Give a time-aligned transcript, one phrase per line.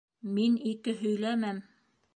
[0.37, 1.65] Мин ике һөйләмәм.